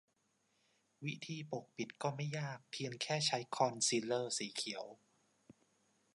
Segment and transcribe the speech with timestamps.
[1.05, 4.85] วิธีปกปิดก็ไม่ยากเพียงแค่ใช้คอนซีลเลอร์สีเขียว